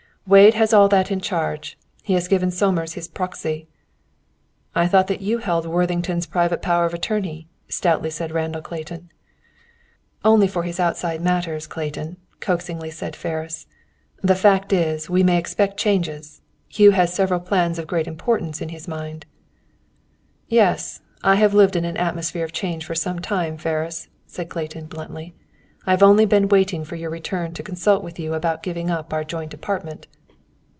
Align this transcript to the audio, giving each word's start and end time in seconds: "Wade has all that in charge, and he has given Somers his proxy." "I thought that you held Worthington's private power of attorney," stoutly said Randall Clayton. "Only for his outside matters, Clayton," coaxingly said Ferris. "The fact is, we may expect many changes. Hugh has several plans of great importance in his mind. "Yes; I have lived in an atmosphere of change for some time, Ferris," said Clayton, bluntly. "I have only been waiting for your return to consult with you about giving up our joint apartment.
"Wade 0.27 0.53
has 0.53 0.71
all 0.71 0.87
that 0.87 1.11
in 1.11 1.19
charge, 1.19 1.77
and 1.99 2.07
he 2.07 2.13
has 2.13 2.27
given 2.29 2.51
Somers 2.51 2.93
his 2.93 3.07
proxy." 3.07 3.67
"I 4.75 4.87
thought 4.87 5.07
that 5.07 5.19
you 5.19 5.39
held 5.39 5.65
Worthington's 5.65 6.27
private 6.27 6.61
power 6.61 6.85
of 6.85 6.93
attorney," 6.93 7.47
stoutly 7.67 8.11
said 8.11 8.31
Randall 8.31 8.61
Clayton. 8.61 9.11
"Only 10.23 10.47
for 10.47 10.61
his 10.63 10.79
outside 10.79 11.21
matters, 11.21 11.65
Clayton," 11.67 12.15
coaxingly 12.39 12.91
said 12.91 13.15
Ferris. 13.15 13.65
"The 14.21 14.35
fact 14.35 14.71
is, 14.71 15.09
we 15.09 15.23
may 15.23 15.37
expect 15.39 15.73
many 15.83 15.97
changes. 15.99 16.41
Hugh 16.69 16.91
has 16.91 17.11
several 17.13 17.39
plans 17.41 17.77
of 17.79 17.87
great 17.87 18.07
importance 18.07 18.61
in 18.61 18.69
his 18.69 18.87
mind. 18.87 19.25
"Yes; 20.47 21.01
I 21.23 21.35
have 21.35 21.55
lived 21.55 21.75
in 21.75 21.83
an 21.83 21.97
atmosphere 21.97 22.45
of 22.45 22.53
change 22.53 22.85
for 22.85 22.95
some 22.95 23.19
time, 23.19 23.57
Ferris," 23.57 24.07
said 24.27 24.49
Clayton, 24.49 24.85
bluntly. 24.85 25.33
"I 25.85 25.91
have 25.91 26.03
only 26.03 26.25
been 26.25 26.47
waiting 26.47 26.85
for 26.85 26.95
your 26.95 27.09
return 27.09 27.53
to 27.55 27.63
consult 27.63 28.01
with 28.01 28.17
you 28.17 28.33
about 28.33 28.63
giving 28.63 28.89
up 28.89 29.11
our 29.11 29.25
joint 29.25 29.53
apartment. 29.53 30.07